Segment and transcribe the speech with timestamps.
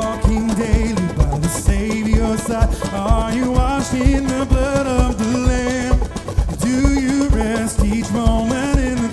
[0.00, 2.70] walking daily by the Savior's side?
[2.92, 5.98] Are you washed in the blood of the Lamb?
[6.66, 9.10] Do you rest each moment in the?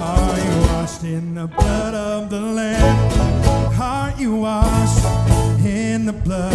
[0.00, 2.96] Are you washed in the blood of the Lamb?
[3.80, 5.04] Are you washed
[5.64, 6.54] in the blood,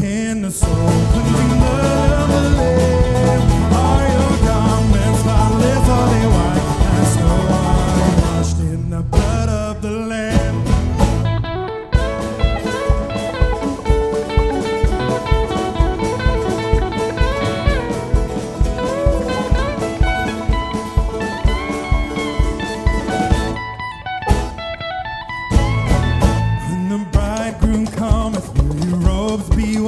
[0.00, 0.87] in the soul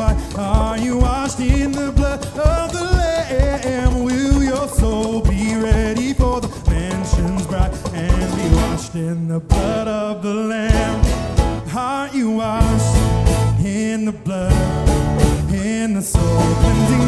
[0.00, 0.16] white?
[0.38, 4.02] Are you washed in the blood of the Lamb?
[4.02, 9.88] Will your soul be ready for the mansion's bride and be washed in the blood
[9.88, 10.98] of the Lamb?
[11.76, 12.96] Are you washed
[13.64, 14.88] in the blood,
[15.52, 16.99] in the soul cleansing